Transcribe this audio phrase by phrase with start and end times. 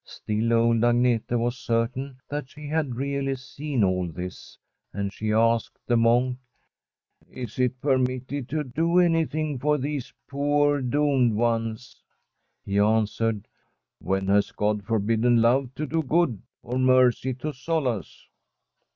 [0.03, 4.57] Still old Agnete was certain that she had really seen all this,
[4.91, 6.39] and she asked the monk:'
[7.29, 12.01] Is it permitted to do anjrthing for these poor doomed ones?'
[12.65, 13.47] He answered:'
[13.99, 18.27] When has God forbidden Love to do good or Mercy to solace